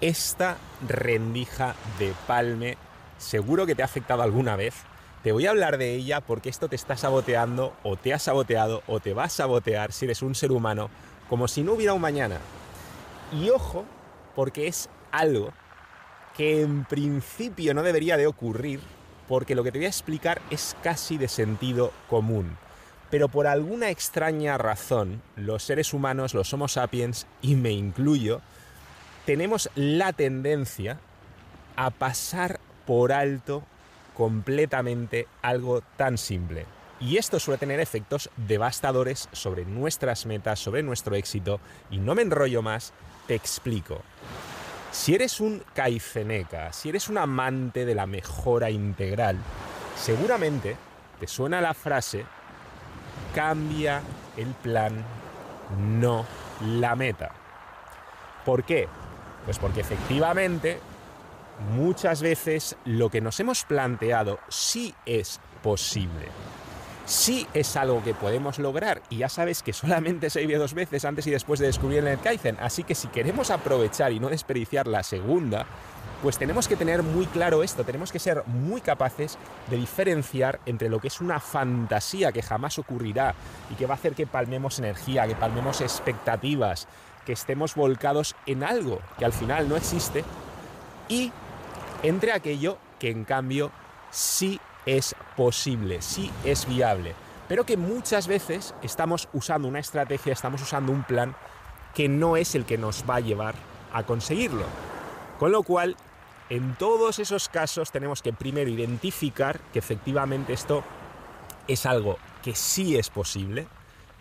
esta 0.00 0.58
rendija 0.86 1.74
de 1.98 2.12
palme 2.26 2.76
seguro 3.18 3.66
que 3.66 3.74
te 3.74 3.82
ha 3.82 3.86
afectado 3.86 4.22
alguna 4.22 4.56
vez. 4.56 4.74
Te 5.22 5.32
voy 5.32 5.46
a 5.46 5.50
hablar 5.50 5.78
de 5.78 5.94
ella 5.94 6.20
porque 6.20 6.48
esto 6.48 6.68
te 6.68 6.76
está 6.76 6.96
saboteando 6.96 7.74
o 7.82 7.96
te 7.96 8.14
ha 8.14 8.18
saboteado 8.18 8.82
o 8.86 9.00
te 9.00 9.14
va 9.14 9.24
a 9.24 9.28
sabotear 9.28 9.92
si 9.92 10.04
eres 10.04 10.22
un 10.22 10.34
ser 10.34 10.52
humano 10.52 10.90
como 11.28 11.48
si 11.48 11.62
no 11.62 11.72
hubiera 11.72 11.94
un 11.94 12.00
mañana. 12.00 12.38
Y 13.32 13.50
ojo, 13.50 13.84
porque 14.34 14.68
es 14.68 14.88
algo 15.10 15.52
que 16.36 16.62
en 16.62 16.84
principio 16.84 17.74
no 17.74 17.82
debería 17.82 18.16
de 18.16 18.26
ocurrir 18.26 18.80
porque 19.26 19.54
lo 19.54 19.64
que 19.64 19.72
te 19.72 19.78
voy 19.78 19.86
a 19.86 19.88
explicar 19.88 20.40
es 20.50 20.76
casi 20.82 21.18
de 21.18 21.28
sentido 21.28 21.92
común. 22.08 22.56
Pero 23.10 23.28
por 23.28 23.46
alguna 23.46 23.90
extraña 23.90 24.58
razón, 24.58 25.22
los 25.36 25.62
seres 25.62 25.92
humanos, 25.92 26.34
los 26.34 26.52
Homo 26.52 26.68
sapiens, 26.68 27.26
y 27.40 27.54
me 27.54 27.70
incluyo, 27.70 28.40
tenemos 29.26 29.68
la 29.74 30.12
tendencia 30.12 31.00
a 31.74 31.90
pasar 31.90 32.60
por 32.86 33.12
alto 33.12 33.64
completamente 34.16 35.26
algo 35.42 35.82
tan 35.96 36.16
simple. 36.16 36.64
Y 37.00 37.18
esto 37.18 37.38
suele 37.38 37.58
tener 37.58 37.80
efectos 37.80 38.30
devastadores 38.36 39.28
sobre 39.32 39.66
nuestras 39.66 40.24
metas, 40.24 40.60
sobre 40.60 40.82
nuestro 40.82 41.16
éxito. 41.16 41.60
Y 41.90 41.98
no 41.98 42.14
me 42.14 42.22
enrollo 42.22 42.62
más, 42.62 42.94
te 43.26 43.34
explico. 43.34 44.00
Si 44.92 45.14
eres 45.14 45.40
un 45.40 45.62
caifeneca, 45.74 46.72
si 46.72 46.88
eres 46.88 47.08
un 47.08 47.18
amante 47.18 47.84
de 47.84 47.94
la 47.94 48.06
mejora 48.06 48.70
integral, 48.70 49.36
seguramente 49.96 50.76
te 51.18 51.26
suena 51.26 51.60
la 51.60 51.74
frase 51.74 52.24
cambia 53.34 54.00
el 54.36 54.54
plan, 54.54 55.04
no 55.78 56.24
la 56.62 56.94
meta. 56.94 57.32
¿Por 58.46 58.62
qué? 58.64 58.88
Pues 59.46 59.58
porque 59.58 59.80
efectivamente 59.80 60.78
muchas 61.74 62.20
veces 62.20 62.76
lo 62.84 63.08
que 63.08 63.22
nos 63.22 63.40
hemos 63.40 63.64
planteado 63.64 64.38
sí 64.48 64.94
es 65.06 65.40
posible. 65.62 66.26
Sí 67.06 67.46
es 67.54 67.76
algo 67.76 68.02
que 68.02 68.14
podemos 68.14 68.58
lograr. 68.58 69.00
Y 69.10 69.18
ya 69.18 69.28
sabes 69.28 69.62
que 69.62 69.72
solamente 69.72 70.28
se 70.28 70.40
vive 70.40 70.58
dos 70.58 70.74
veces 70.74 71.04
antes 71.04 71.26
y 71.28 71.30
después 71.30 71.60
de 71.60 71.66
descubrir 71.66 72.04
el 72.04 72.18
Kaizen, 72.18 72.58
así 72.60 72.82
que 72.82 72.96
si 72.96 73.08
queremos 73.08 73.50
aprovechar 73.50 74.12
y 74.12 74.18
no 74.18 74.28
desperdiciar 74.28 74.88
la 74.88 75.04
segunda, 75.04 75.66
pues 76.22 76.38
tenemos 76.38 76.66
que 76.66 76.76
tener 76.76 77.04
muy 77.04 77.26
claro 77.26 77.62
esto, 77.62 77.84
tenemos 77.84 78.10
que 78.10 78.18
ser 78.18 78.42
muy 78.46 78.80
capaces 78.80 79.38
de 79.70 79.76
diferenciar 79.76 80.58
entre 80.66 80.88
lo 80.88 80.98
que 80.98 81.08
es 81.08 81.20
una 81.20 81.38
fantasía 81.38 82.32
que 82.32 82.42
jamás 82.42 82.78
ocurrirá 82.78 83.34
y 83.70 83.74
que 83.74 83.86
va 83.86 83.94
a 83.94 83.96
hacer 83.96 84.14
que 84.14 84.26
palmemos 84.26 84.80
energía, 84.80 85.28
que 85.28 85.36
palmemos 85.36 85.80
expectativas, 85.80 86.88
que 87.26 87.32
estemos 87.32 87.74
volcados 87.74 88.34
en 88.46 88.64
algo 88.64 89.00
que 89.18 89.26
al 89.26 89.32
final 89.34 89.68
no 89.68 89.76
existe 89.76 90.24
y 91.08 91.32
entre 92.02 92.32
aquello 92.32 92.78
que 92.98 93.10
en 93.10 93.24
cambio 93.24 93.70
sí 94.10 94.60
es 94.86 95.14
posible, 95.36 96.00
sí 96.00 96.30
es 96.44 96.66
viable, 96.66 97.14
pero 97.48 97.66
que 97.66 97.76
muchas 97.76 98.28
veces 98.28 98.74
estamos 98.82 99.28
usando 99.32 99.68
una 99.68 99.80
estrategia, 99.80 100.32
estamos 100.32 100.62
usando 100.62 100.92
un 100.92 101.02
plan 101.02 101.34
que 101.94 102.08
no 102.08 102.36
es 102.36 102.54
el 102.54 102.64
que 102.64 102.78
nos 102.78 103.04
va 103.08 103.16
a 103.16 103.20
llevar 103.20 103.54
a 103.92 104.04
conseguirlo. 104.04 104.64
Con 105.38 105.52
lo 105.52 105.62
cual, 105.62 105.96
en 106.48 106.76
todos 106.76 107.18
esos 107.18 107.48
casos 107.48 107.90
tenemos 107.90 108.22
que 108.22 108.32
primero 108.32 108.70
identificar 108.70 109.58
que 109.72 109.78
efectivamente 109.78 110.52
esto 110.52 110.84
es 111.66 111.86
algo 111.86 112.18
que 112.42 112.54
sí 112.54 112.96
es 112.96 113.10
posible, 113.10 113.66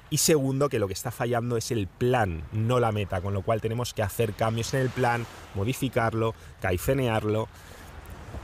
y 0.09 0.17
segundo, 0.17 0.69
que 0.69 0.79
lo 0.79 0.87
que 0.87 0.93
está 0.93 1.11
fallando 1.11 1.57
es 1.57 1.71
el 1.71 1.87
plan, 1.87 2.43
no 2.51 2.79
la 2.79 2.91
meta, 2.91 3.21
con 3.21 3.33
lo 3.33 3.41
cual 3.41 3.61
tenemos 3.61 3.93
que 3.93 4.03
hacer 4.03 4.33
cambios 4.33 4.73
en 4.73 4.81
el 4.81 4.89
plan, 4.89 5.25
modificarlo, 5.55 6.35
caifenearlo. 6.61 7.47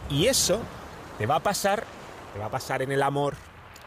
Y 0.10 0.26
eso 0.26 0.60
te 1.18 1.26
va 1.26 1.36
a 1.36 1.40
pasar, 1.40 1.84
te 2.34 2.40
va 2.40 2.48
a 2.48 2.52
pasar 2.52 2.82
en 2.82 2.92
el 2.92 3.04
amor, 3.04 3.36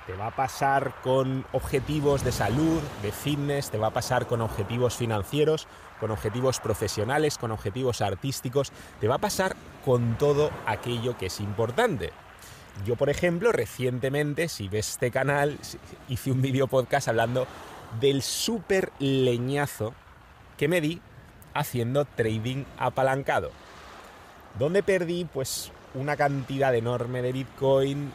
te 0.06 0.14
va 0.14 0.28
a 0.28 0.36
pasar 0.36 0.94
con 1.03 1.44
objetivos 1.53 2.22
de 2.25 2.32
salud, 2.32 2.81
de 3.03 3.10
fitness, 3.10 3.71
te 3.71 3.78
va 3.78 3.88
a 3.88 3.93
pasar 3.93 4.26
con 4.26 4.41
objetivos 4.41 4.97
financieros, 4.97 5.66
con 5.99 6.10
objetivos 6.10 6.60
profesionales, 6.60 7.38
con 7.38 7.50
objetivos 7.50 8.03
artísticos, 8.03 8.72
te 9.00 9.09
va 9.09 9.16
a 9.16 9.19
pasar 9.19 9.56
con 9.84 10.16
todo 10.19 10.50
aquello 10.66 11.16
que 11.16 11.26
es 11.26 11.41
importante. 11.41 12.12
Yo, 12.85 12.97
por 12.97 13.09
ejemplo, 13.09 13.53
recientemente, 13.53 14.49
si 14.49 14.69
ves 14.69 14.91
este 14.91 15.11
canal, 15.11 15.59
hice 16.09 16.33
un 16.33 16.43
vídeo 16.43 16.67
podcast 16.67 17.09
hablando 17.09 17.47
del 18.01 18.21
súper 18.23 18.91
leñazo 18.99 19.95
que 20.59 20.69
me 20.69 20.81
di 20.81 21.01
haciendo 21.55 22.05
trading 22.05 22.65
apalancado, 22.77 23.53
donde 24.59 24.83
perdí 24.83 25.25
pues 25.25 25.71
una 25.95 26.17
cantidad 26.17 26.75
enorme 26.75 27.23
de 27.23 27.33
Bitcoin, 27.33 28.12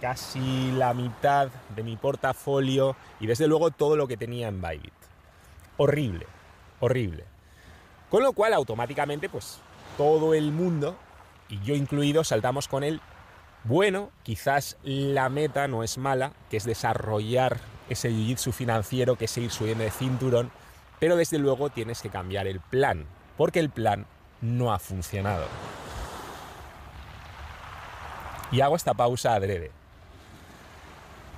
casi 0.00 0.72
la 0.72 0.92
mitad 0.92 1.48
de 1.74 1.82
mi 1.82 1.96
portafolio 1.96 2.96
y 3.20 3.26
desde 3.26 3.46
luego 3.46 3.70
todo 3.70 3.96
lo 3.96 4.08
que 4.08 4.16
tenía 4.16 4.48
en 4.48 4.60
Bybit. 4.60 4.92
Horrible, 5.76 6.26
horrible. 6.80 7.24
Con 8.10 8.22
lo 8.22 8.32
cual 8.32 8.52
automáticamente 8.52 9.28
pues 9.28 9.60
todo 9.96 10.34
el 10.34 10.50
mundo, 10.50 10.96
y 11.48 11.60
yo 11.60 11.74
incluido, 11.74 12.24
saltamos 12.24 12.68
con 12.68 12.82
él 12.82 13.00
bueno, 13.64 14.10
quizás 14.22 14.76
la 14.82 15.30
meta 15.30 15.68
no 15.68 15.82
es 15.82 15.96
mala, 15.96 16.32
que 16.50 16.58
es 16.58 16.64
desarrollar 16.64 17.58
ese 17.88 18.10
jiu-jitsu 18.10 18.52
financiero, 18.52 19.16
que 19.16 19.24
es 19.24 19.30
seguir 19.30 19.50
subiendo 19.50 19.84
de 19.84 19.90
cinturón, 19.90 20.50
pero 21.00 21.16
desde 21.16 21.38
luego 21.38 21.70
tienes 21.70 22.02
que 22.02 22.10
cambiar 22.10 22.46
el 22.46 22.60
plan, 22.60 23.06
porque 23.38 23.60
el 23.60 23.70
plan 23.70 24.06
no 24.42 24.72
ha 24.72 24.78
funcionado. 24.78 25.46
Y 28.52 28.60
hago 28.60 28.76
esta 28.76 28.92
pausa 28.92 29.34
adrede. 29.34 29.70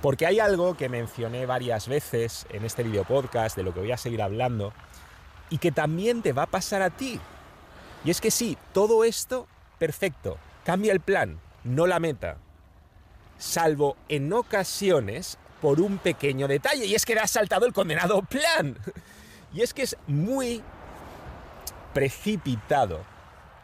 Porque 0.01 0.25
hay 0.25 0.39
algo 0.39 0.75
que 0.75 0.89
mencioné 0.89 1.45
varias 1.45 1.87
veces 1.87 2.45
en 2.49 2.65
este 2.65 2.83
video 2.83 3.05
podcast, 3.05 3.55
de 3.55 3.63
lo 3.63 3.73
que 3.73 3.79
voy 3.79 3.91
a 3.91 3.97
seguir 3.97 4.21
hablando, 4.21 4.73
y 5.49 5.59
que 5.59 5.71
también 5.71 6.21
te 6.21 6.33
va 6.33 6.43
a 6.43 6.47
pasar 6.47 6.81
a 6.81 6.89
ti. 6.89 7.19
Y 8.03 8.11
es 8.11 8.19
que 8.19 8.31
sí, 8.31 8.57
todo 8.73 9.05
esto, 9.05 9.47
perfecto, 9.79 10.37
cambia 10.65 10.91
el 10.91 10.99
plan, 10.99 11.39
no 11.63 11.87
la 11.87 11.99
meta. 11.99 12.37
Salvo 13.37 13.95
en 14.09 14.31
ocasiones 14.33 15.37
por 15.61 15.81
un 15.81 15.97
pequeño 15.97 16.47
detalle, 16.47 16.85
y 16.85 16.95
es 16.95 17.05
que 17.05 17.15
le 17.15 17.21
ha 17.21 17.27
saltado 17.27 17.65
el 17.65 17.73
condenado 17.73 18.21
plan. 18.21 18.77
Y 19.53 19.61
es 19.61 19.73
que 19.73 19.83
es 19.83 19.95
muy 20.07 20.61
precipitado 21.93 22.99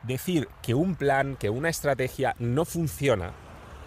decir 0.02 0.48
que 0.62 0.74
un 0.74 0.96
plan, 0.96 1.36
que 1.36 1.50
una 1.50 1.70
estrategia 1.70 2.36
no 2.40 2.64
funciona 2.64 3.34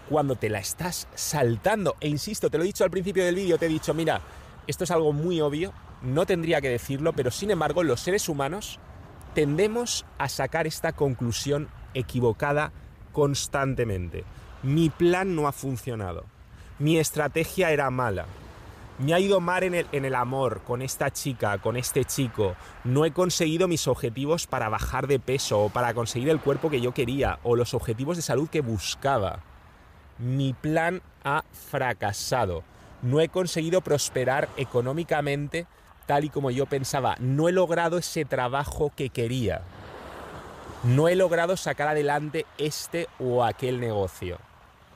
cuando 0.08 0.36
te 0.36 0.48
la 0.48 0.58
estás 0.58 1.08
saltando. 1.14 1.96
E 2.00 2.08
insisto, 2.08 2.50
te 2.50 2.58
lo 2.58 2.64
he 2.64 2.66
dicho 2.66 2.84
al 2.84 2.90
principio 2.90 3.24
del 3.24 3.34
vídeo, 3.34 3.58
te 3.58 3.66
he 3.66 3.70
dicho, 3.70 3.94
mira, 3.94 4.20
esto 4.66 4.84
es 4.84 4.90
algo 4.90 5.12
muy 5.12 5.40
obvio, 5.40 5.72
no 6.02 6.26
tendría 6.26 6.60
que 6.60 6.68
decirlo, 6.68 7.12
pero 7.12 7.30
sin 7.30 7.50
embargo 7.50 7.82
los 7.82 8.00
seres 8.00 8.28
humanos 8.28 8.78
tendemos 9.34 10.04
a 10.18 10.28
sacar 10.28 10.66
esta 10.66 10.92
conclusión 10.92 11.68
equivocada 11.94 12.72
constantemente. 13.16 14.24
Mi 14.62 14.90
plan 14.90 15.34
no 15.34 15.48
ha 15.48 15.52
funcionado. 15.52 16.26
Mi 16.78 16.98
estrategia 16.98 17.70
era 17.70 17.88
mala. 17.88 18.26
Me 18.98 19.14
ha 19.14 19.20
ido 19.20 19.40
mal 19.40 19.62
en 19.62 19.74
el, 19.74 19.86
en 19.92 20.04
el, 20.04 20.14
amor 20.14 20.60
con 20.66 20.82
esta 20.82 21.10
chica, 21.10 21.56
con 21.56 21.78
este 21.78 22.04
chico. 22.04 22.56
No 22.84 23.06
he 23.06 23.12
conseguido 23.12 23.68
mis 23.68 23.88
objetivos 23.88 24.46
para 24.46 24.68
bajar 24.68 25.06
de 25.06 25.18
peso 25.18 25.62
o 25.62 25.68
para 25.70 25.94
conseguir 25.94 26.28
el 26.28 26.40
cuerpo 26.40 26.68
que 26.68 26.82
yo 26.82 26.92
quería 26.92 27.38
o 27.42 27.56
los 27.56 27.72
objetivos 27.72 28.18
de 28.18 28.22
salud 28.22 28.50
que 28.50 28.60
buscaba. 28.60 29.40
Mi 30.18 30.52
plan 30.52 31.00
ha 31.24 31.42
fracasado. 31.70 32.64
No 33.00 33.22
he 33.22 33.30
conseguido 33.30 33.80
prosperar 33.80 34.50
económicamente 34.58 35.66
tal 36.04 36.24
y 36.24 36.28
como 36.28 36.50
yo 36.50 36.66
pensaba. 36.66 37.16
No 37.18 37.48
he 37.48 37.52
logrado 37.52 37.96
ese 37.96 38.26
trabajo 38.26 38.92
que 38.94 39.08
quería 39.08 39.62
no 40.86 41.08
he 41.08 41.16
logrado 41.16 41.56
sacar 41.56 41.88
adelante 41.88 42.46
este 42.58 43.08
o 43.18 43.42
aquel 43.42 43.80
negocio. 43.80 44.38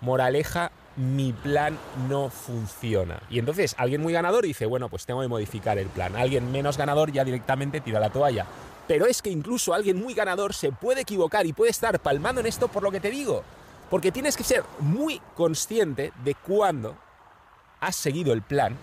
Moraleja, 0.00 0.70
mi 0.96 1.32
plan 1.32 1.76
no 2.08 2.30
funciona. 2.30 3.20
Y 3.28 3.40
entonces 3.40 3.74
alguien 3.76 4.00
muy 4.00 4.12
ganador 4.12 4.44
dice, 4.44 4.66
bueno, 4.66 4.88
pues 4.88 5.04
tengo 5.04 5.20
que 5.20 5.28
modificar 5.28 5.78
el 5.78 5.88
plan. 5.88 6.14
Alguien 6.14 6.52
menos 6.52 6.78
ganador 6.78 7.10
ya 7.10 7.24
directamente 7.24 7.80
tira 7.80 7.98
la 7.98 8.10
toalla. 8.10 8.46
Pero 8.86 9.06
es 9.06 9.20
que 9.20 9.30
incluso 9.30 9.74
alguien 9.74 9.98
muy 10.00 10.14
ganador 10.14 10.54
se 10.54 10.70
puede 10.70 11.00
equivocar 11.00 11.44
y 11.46 11.52
puede 11.52 11.72
estar 11.72 11.98
palmando 11.98 12.40
en 12.40 12.46
esto 12.46 12.68
por 12.68 12.84
lo 12.84 12.92
que 12.92 13.00
te 13.00 13.10
digo. 13.10 13.42
Porque 13.90 14.12
tienes 14.12 14.36
que 14.36 14.44
ser 14.44 14.62
muy 14.78 15.20
consciente 15.34 16.12
de 16.24 16.34
cuándo 16.36 16.96
has 17.80 17.96
seguido 17.96 18.32
el 18.32 18.42
plan 18.42 18.76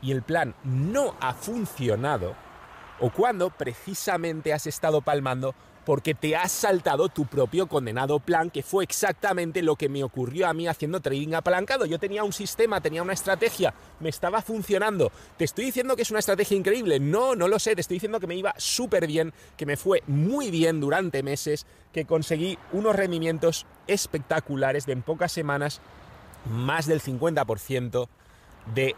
y 0.00 0.12
el 0.12 0.22
plan 0.22 0.54
no 0.62 1.16
ha 1.20 1.34
funcionado 1.34 2.43
o 3.00 3.10
cuando 3.10 3.50
precisamente 3.50 4.52
has 4.52 4.66
estado 4.66 5.02
palmando 5.02 5.54
porque 5.84 6.14
te 6.14 6.34
has 6.34 6.50
saltado 6.50 7.08
tu 7.08 7.26
propio 7.26 7.66
condenado 7.66 8.18
plan, 8.18 8.50
que 8.50 8.62
fue 8.62 8.84
exactamente 8.84 9.62
lo 9.62 9.76
que 9.76 9.88
me 9.88 10.02
ocurrió 10.02 10.48
a 10.48 10.54
mí 10.54 10.66
haciendo 10.66 11.00
trading 11.00 11.34
apalancado. 11.34 11.84
Yo 11.84 11.98
tenía 11.98 12.24
un 12.24 12.32
sistema, 12.32 12.80
tenía 12.80 13.02
una 13.02 13.12
estrategia, 13.12 13.74
me 14.00 14.08
estaba 14.08 14.40
funcionando. 14.42 15.12
Te 15.36 15.44
estoy 15.44 15.66
diciendo 15.66 15.94
que 15.94 16.02
es 16.02 16.10
una 16.10 16.20
estrategia 16.20 16.56
increíble. 16.56 17.00
No, 17.00 17.36
no 17.36 17.48
lo 17.48 17.58
sé, 17.58 17.74
te 17.74 17.82
estoy 17.82 17.96
diciendo 17.96 18.20
que 18.20 18.26
me 18.26 18.36
iba 18.36 18.54
súper 18.56 19.06
bien, 19.06 19.32
que 19.56 19.66
me 19.66 19.76
fue 19.76 20.02
muy 20.06 20.50
bien 20.50 20.80
durante 20.80 21.22
meses, 21.22 21.66
que 21.92 22.06
conseguí 22.06 22.58
unos 22.72 22.96
rendimientos 22.96 23.66
espectaculares 23.86 24.86
de 24.86 24.94
en 24.94 25.02
pocas 25.02 25.32
semanas 25.32 25.80
más 26.50 26.86
del 26.86 27.02
50% 27.02 28.08
de 28.74 28.94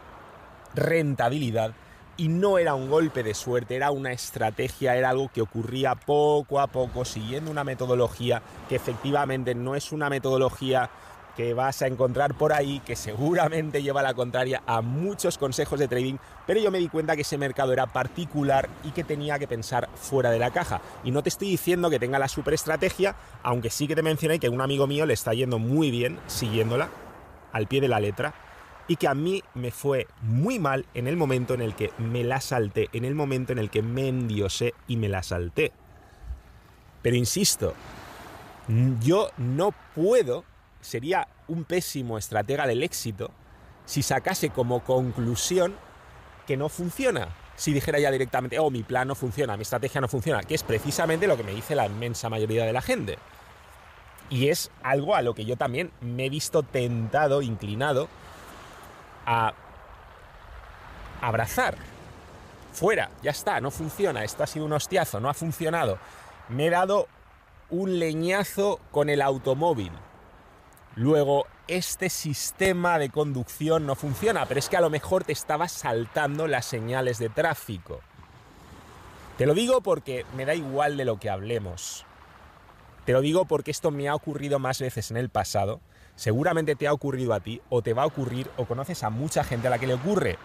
rentabilidad 0.73 1.73
y 2.17 2.27
no 2.29 2.57
era 2.57 2.73
un 2.73 2.89
golpe 2.89 3.23
de 3.23 3.33
suerte, 3.33 3.75
era 3.75 3.91
una 3.91 4.11
estrategia, 4.11 4.95
era 4.95 5.11
algo 5.11 5.29
que 5.31 5.41
ocurría 5.41 5.95
poco 5.95 6.59
a 6.59 6.67
poco, 6.67 7.05
siguiendo 7.05 7.51
una 7.51 7.63
metodología 7.63 8.41
que 8.67 8.75
efectivamente 8.75 9.53
no 9.53 9.75
es 9.75 9.91
una 9.91 10.09
metodología 10.09 10.89
que 11.37 11.53
vas 11.53 11.83
a 11.83 11.87
encontrar 11.87 12.33
por 12.33 12.51
ahí, 12.51 12.79
que 12.79 12.95
seguramente 12.95 13.83
lleva 13.83 14.01
la 14.01 14.15
contraria 14.15 14.63
a 14.65 14.81
muchos 14.81 15.37
consejos 15.37 15.79
de 15.79 15.87
trading, 15.87 16.15
pero 16.47 16.59
yo 16.59 16.71
me 16.71 16.79
di 16.79 16.89
cuenta 16.89 17.15
que 17.15 17.21
ese 17.21 17.37
mercado 17.37 17.71
era 17.73 17.85
particular 17.85 18.67
y 18.83 18.89
que 18.89 19.03
tenía 19.03 19.37
que 19.37 19.47
pensar 19.47 19.87
fuera 19.93 20.31
de 20.31 20.39
la 20.39 20.49
caja. 20.49 20.81
Y 21.03 21.11
no 21.11 21.21
te 21.21 21.29
estoy 21.29 21.49
diciendo 21.49 21.91
que 21.91 21.99
tenga 21.99 22.17
la 22.17 22.27
superestrategia, 22.27 23.15
aunque 23.43 23.69
sí 23.69 23.87
que 23.87 23.95
te 23.95 24.01
mencioné 24.01 24.39
que 24.39 24.49
un 24.49 24.61
amigo 24.61 24.87
mío 24.87 25.05
le 25.05 25.13
está 25.13 25.35
yendo 25.35 25.59
muy 25.59 25.91
bien 25.91 26.17
siguiéndola 26.25 26.89
al 27.53 27.67
pie 27.67 27.81
de 27.81 27.87
la 27.87 27.99
letra 27.99 28.46
y 28.87 28.95
que 28.95 29.07
a 29.07 29.13
mí 29.13 29.43
me 29.53 29.71
fue 29.71 30.07
muy 30.21 30.59
mal 30.59 30.85
en 30.93 31.07
el 31.07 31.17
momento 31.17 31.53
en 31.53 31.61
el 31.61 31.75
que 31.75 31.91
me 31.97 32.23
la 32.23 32.39
salté, 32.41 32.89
en 32.93 33.05
el 33.05 33.15
momento 33.15 33.51
en 33.51 33.59
el 33.59 33.69
que 33.69 33.81
me 33.81 34.07
endiosé 34.07 34.73
y 34.87 34.97
me 34.97 35.09
la 35.09 35.23
salté. 35.23 35.71
Pero 37.01 37.15
insisto, 37.15 37.73
yo 39.01 39.29
no 39.37 39.73
puedo, 39.95 40.45
sería 40.81 41.27
un 41.47 41.63
pésimo 41.63 42.17
estratega 42.17 42.67
del 42.67 42.83
éxito 42.83 43.31
si 43.85 44.03
sacase 44.03 44.49
como 44.49 44.83
conclusión 44.83 45.75
que 46.45 46.57
no 46.57 46.69
funciona. 46.69 47.29
Si 47.55 47.73
dijera 47.73 47.99
ya 47.99 48.11
directamente, 48.11 48.59
oh, 48.59 48.69
mi 48.69 48.83
plan 48.83 49.07
no 49.07 49.15
funciona, 49.15 49.57
mi 49.57 49.63
estrategia 49.63 49.99
no 49.99 50.07
funciona, 50.07 50.43
que 50.43 50.53
es 50.53 50.63
precisamente 50.63 51.25
lo 51.25 51.37
que 51.37 51.43
me 51.43 51.53
dice 51.53 51.73
la 51.73 51.87
inmensa 51.87 52.29
mayoría 52.29 52.65
de 52.65 52.73
la 52.73 52.81
gente. 52.81 53.17
Y 54.29 54.49
es 54.49 54.69
algo 54.83 55.15
a 55.15 55.21
lo 55.21 55.33
que 55.33 55.45
yo 55.45 55.55
también 55.55 55.91
me 56.01 56.25
he 56.25 56.29
visto 56.29 56.61
tentado, 56.61 57.41
inclinado, 57.41 58.09
a 59.27 59.53
abrazar. 61.21 61.75
Fuera, 62.73 63.11
ya 63.21 63.31
está, 63.31 63.59
no 63.61 63.69
funciona, 63.69 64.23
esto 64.23 64.43
ha 64.43 64.47
sido 64.47 64.65
un 64.65 64.73
hostiazo, 64.73 65.19
no 65.19 65.29
ha 65.29 65.33
funcionado. 65.35 65.99
Me 66.49 66.67
he 66.67 66.69
dado 66.69 67.07
un 67.69 67.99
leñazo 67.99 68.79
con 68.91 69.09
el 69.09 69.21
automóvil. 69.21 69.91
Luego, 70.95 71.45
este 71.67 72.09
sistema 72.09 72.97
de 72.97 73.09
conducción 73.09 73.85
no 73.85 73.95
funciona, 73.95 74.45
pero 74.45 74.59
es 74.59 74.69
que 74.69 74.77
a 74.77 74.81
lo 74.81 74.89
mejor 74.89 75.23
te 75.23 75.33
estaba 75.33 75.67
saltando 75.67 76.47
las 76.47 76.65
señales 76.65 77.19
de 77.19 77.29
tráfico. 77.29 77.99
Te 79.37 79.45
lo 79.45 79.53
digo 79.53 79.81
porque 79.81 80.25
me 80.35 80.45
da 80.45 80.55
igual 80.55 80.97
de 80.97 81.05
lo 81.05 81.19
que 81.19 81.29
hablemos. 81.29 82.06
Te 83.07 83.13
lo 83.13 83.21
digo 83.21 83.45
porque 83.45 83.71
esto 83.71 83.89
me 83.89 84.07
ha 84.07 84.13
ocurrido 84.13 84.59
más 84.59 84.79
veces 84.79 85.09
en 85.09 85.17
el 85.17 85.29
pasado 85.29 85.79
seguramente 86.17 86.75
te 86.75 86.87
ha 86.87 86.93
ocurrido 86.93 87.33
a 87.33 87.39
ti 87.39 87.61
o 87.69 87.81
te 87.81 87.93
va 87.93 88.03
a 88.03 88.07
ocurrir 88.07 88.49
o 88.57 88.65
conoces 88.65 89.03
a 89.03 89.09
mucha 89.09 89.45
gente 89.45 89.67
a 89.67 89.69
la 89.69 89.79
que 89.79 89.87
le 89.87 89.93
ocurre. 89.93 90.37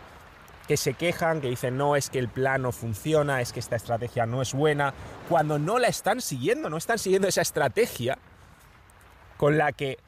Que 0.68 0.76
se 0.76 0.94
quejan, 0.94 1.40
que 1.40 1.48
dicen, 1.48 1.76
no, 1.76 1.96
es 1.96 2.08
que 2.08 2.20
el 2.20 2.28
plan 2.28 2.62
no 2.62 2.70
funciona, 2.70 3.40
es 3.40 3.52
que 3.52 3.58
esta 3.58 3.74
estrategia 3.74 4.26
no 4.26 4.42
es 4.42 4.54
buena, 4.54 4.94
cuando 5.28 5.58
no 5.58 5.80
la 5.80 5.88
están 5.88 6.20
siguiendo, 6.20 6.70
no 6.70 6.76
están 6.76 6.98
siguiendo 6.98 7.26
esa 7.26 7.42
estrategia 7.42 8.16
con 9.38 9.58
la 9.58 9.72
que 9.72 9.98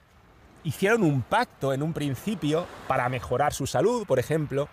hicieron 0.63 1.03
un 1.03 1.23
pacto 1.23 1.73
en 1.73 1.83
un 1.83 1.93
principio 1.93 2.67
para 2.87 3.09
mejorar 3.09 3.53
su 3.53 3.67
salud, 3.67 4.07
por 4.07 4.21
ejemplo, 4.21 4.69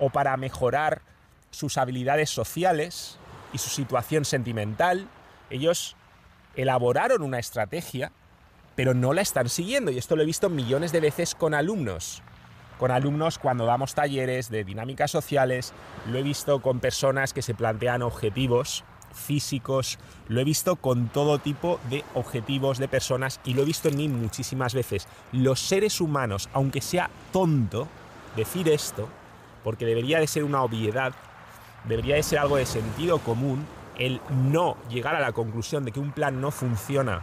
o 0.00 0.08
para 0.08 0.34
mejorar 0.38 1.02
sus 1.50 1.76
habilidades 1.76 2.30
sociales 2.30 3.18
y 3.52 3.58
su 3.58 3.68
situación 3.68 4.24
sentimental. 4.24 5.06
Ellos 5.50 5.96
elaboraron 6.56 7.22
una 7.22 7.38
estrategia 7.38 8.12
pero 8.76 8.94
no 8.94 9.12
la 9.12 9.22
están 9.22 9.48
siguiendo. 9.48 9.90
Y 9.90 9.98
esto 9.98 10.14
lo 10.14 10.22
he 10.22 10.26
visto 10.26 10.48
millones 10.50 10.92
de 10.92 11.00
veces 11.00 11.34
con 11.34 11.54
alumnos. 11.54 12.22
Con 12.78 12.90
alumnos 12.90 13.38
cuando 13.38 13.64
damos 13.64 13.94
talleres 13.94 14.50
de 14.50 14.62
dinámicas 14.62 15.10
sociales, 15.10 15.72
lo 16.06 16.18
he 16.18 16.22
visto 16.22 16.60
con 16.60 16.78
personas 16.78 17.32
que 17.32 17.42
se 17.42 17.54
plantean 17.54 18.02
objetivos 18.02 18.84
físicos, 19.14 19.98
lo 20.28 20.42
he 20.42 20.44
visto 20.44 20.76
con 20.76 21.08
todo 21.08 21.38
tipo 21.38 21.80
de 21.88 22.04
objetivos 22.12 22.76
de 22.76 22.86
personas 22.86 23.40
y 23.46 23.54
lo 23.54 23.62
he 23.62 23.64
visto 23.64 23.88
en 23.88 23.96
mí 23.96 24.08
muchísimas 24.08 24.74
veces. 24.74 25.08
Los 25.32 25.58
seres 25.58 26.02
humanos, 26.02 26.50
aunque 26.52 26.82
sea 26.82 27.08
tonto 27.32 27.88
decir 28.36 28.68
esto, 28.68 29.08
porque 29.64 29.86
debería 29.86 30.20
de 30.20 30.26
ser 30.26 30.44
una 30.44 30.62
obviedad, 30.62 31.14
debería 31.84 32.16
de 32.16 32.22
ser 32.22 32.40
algo 32.40 32.58
de 32.58 32.66
sentido 32.66 33.20
común, 33.20 33.64
el 33.98 34.20
no 34.30 34.76
llegar 34.88 35.14
a 35.14 35.20
la 35.20 35.32
conclusión 35.32 35.84
de 35.84 35.92
que 35.92 36.00
un 36.00 36.12
plan 36.12 36.40
no 36.40 36.50
funciona 36.50 37.22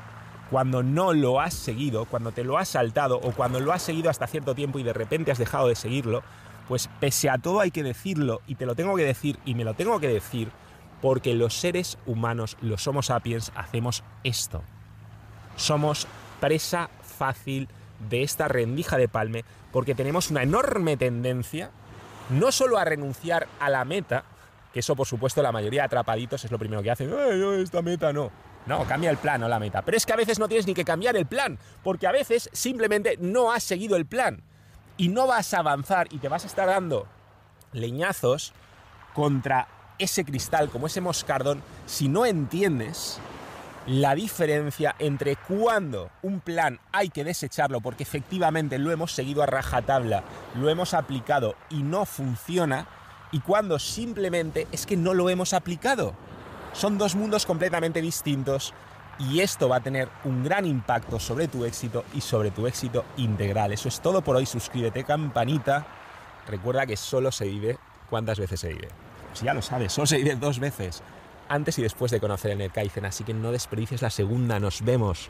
cuando 0.50 0.84
no 0.84 1.14
lo 1.14 1.40
has 1.40 1.54
seguido, 1.54 2.06
cuando 2.06 2.32
te 2.32 2.44
lo 2.44 2.58
has 2.58 2.70
saltado 2.70 3.18
o 3.18 3.32
cuando 3.32 3.60
lo 3.60 3.74
has 3.74 3.82
seguido 3.82 4.10
hasta 4.10 4.28
cierto 4.28 4.54
tiempo 4.54 4.80
y 4.80 4.84
de 4.84 4.94
repente 4.94 5.32
has 5.32 5.38
dejado 5.38 5.68
de 5.68 5.76
seguirlo, 5.76 6.22
pues 6.68 6.90
pese 7.00 7.30
a 7.30 7.38
todo 7.38 7.60
hay 7.60 7.72
que 7.72 7.84
decirlo 7.84 8.42
y 8.48 8.56
te 8.56 8.66
lo 8.66 8.76
tengo 8.76 8.96
que 8.96 9.04
decir 9.04 9.40
y 9.46 9.56
me 9.56 9.64
lo 9.64 9.74
tengo 9.74 10.00
que 10.00 10.08
decir 10.08 10.52
porque 11.02 11.34
los 11.34 11.56
seres 11.56 11.98
humanos, 12.06 12.58
los 12.62 12.88
Homo 12.88 13.02
sapiens, 13.02 13.52
hacemos 13.56 14.04
esto. 14.24 14.64
Somos 15.56 16.08
presa 16.40 16.90
fácil 17.02 17.68
de 18.10 18.24
esta 18.24 18.48
rendija 18.48 18.98
de 18.98 19.08
palme 19.08 19.44
porque 19.72 19.96
tenemos 19.96 20.30
una 20.30 20.44
enorme 20.44 20.98
tendencia 20.98 21.72
no 22.30 22.52
solo 22.52 22.78
a 22.78 22.86
renunciar 22.86 23.48
a 23.60 23.70
la 23.70 23.86
meta, 23.86 24.24
que 24.74 24.80
eso 24.80 24.96
por 24.96 25.08
supuesto 25.08 25.42
la 25.42 25.52
mayoría 25.52 25.82
de 25.82 25.86
atrapaditos 25.86 26.44
es 26.44 26.52
lo 26.52 26.58
primero 26.60 26.82
que 26.82 26.92
hacen, 26.92 27.14
esta 27.60 27.82
meta 27.82 28.12
no, 28.12 28.32
no, 28.66 28.84
cambia 28.86 29.12
el 29.12 29.18
plan 29.18 29.44
o 29.44 29.48
la 29.48 29.60
meta. 29.60 29.84
Pero 29.84 29.96
es 29.96 30.06
que 30.06 30.14
a 30.14 30.18
veces 30.18 30.40
no 30.40 30.48
tienes 30.48 30.66
ni 30.66 30.74
que 30.74 30.84
cambiar 30.84 31.16
el 31.16 31.26
plan, 31.26 31.60
porque 31.84 32.08
a 32.08 32.12
veces 32.12 32.50
simplemente 32.52 33.18
no 33.20 33.52
has 33.52 33.64
seguido 33.64 33.96
el 33.96 34.06
plan 34.06 34.42
y 34.98 35.10
no 35.10 35.28
vas 35.28 35.54
a 35.54 35.60
avanzar 35.60 36.08
y 36.12 36.18
te 36.18 36.28
vas 36.28 36.44
a 36.44 36.48
estar 36.48 36.68
dando 36.68 37.08
leñazos 37.72 38.54
contra 39.14 39.68
ese 40.00 40.26
cristal, 40.26 40.70
como 40.70 40.88
ese 40.88 41.02
moscardón, 41.02 41.62
si 41.86 42.08
no 42.08 42.26
entiendes 42.26 43.20
la 43.86 44.16
diferencia 44.16 44.96
entre 44.98 45.36
cuando 45.36 46.10
un 46.22 46.40
plan 46.40 46.80
hay 46.92 47.10
que 47.10 47.24
desecharlo 47.24 47.82
porque 47.82 48.04
efectivamente 48.04 48.78
lo 48.78 48.92
hemos 48.92 49.12
seguido 49.12 49.44
a 49.44 49.46
rajatabla, 49.46 50.24
lo 50.56 50.70
hemos 50.70 50.94
aplicado 50.94 51.56
y 51.70 51.84
no 51.84 52.06
funciona, 52.06 52.88
y 53.34 53.40
cuando 53.40 53.80
simplemente 53.80 54.68
es 54.72 54.86
que 54.86 54.96
no 54.96 55.14
lo 55.14 55.30
hemos 55.30 55.54
aplicado. 55.54 56.14
Son 56.72 56.98
dos 56.98 57.16
mundos 57.16 57.46
completamente 57.46 58.02
distintos 58.02 58.74
y 59.20 59.42
esto 59.42 59.68
va 59.68 59.78
a 59.78 59.84
tener 59.84 60.08
un 60.24 60.44
gran 60.44 60.66
impacto 60.66 61.20
sobre 61.20 61.48
tu 61.48 61.66
éxito 61.66 62.06
y 62.14 62.22
sobre 62.22 62.52
tu 62.52 62.68
éxito 62.68 63.04
integral. 63.18 63.74
Eso 63.74 63.90
es 63.90 64.00
todo 64.00 64.22
por 64.22 64.36
hoy. 64.36 64.46
Suscríbete, 64.46 65.04
campanita. 65.04 65.86
Recuerda 66.48 66.86
que 66.86 66.96
solo 66.96 67.32
se 67.32 67.46
vive 67.46 67.78
cuántas 68.10 68.40
veces 68.40 68.60
se 68.60 68.70
vive. 68.70 68.90
Ya 69.42 69.54
lo 69.54 69.64
sabes, 69.64 69.92
solo 69.92 70.06
se 70.06 70.18
vive 70.18 70.36
dos 70.36 70.60
veces. 70.60 71.02
Antes 71.50 71.78
y 71.80 71.82
después 71.82 72.12
de 72.12 72.20
conocer 72.20 72.52
el 72.52 72.72
Kaizen, 72.72 73.06
así 73.06 73.24
que 73.24 73.34
no 73.34 73.52
desperdicies 73.52 74.02
la 74.02 74.12
segunda. 74.12 74.60
Nos 74.60 74.84
vemos. 74.84 75.30